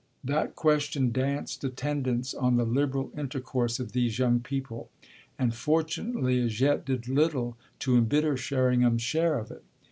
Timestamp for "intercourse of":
3.15-3.91